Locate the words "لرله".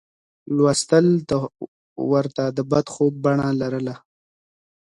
3.61-3.95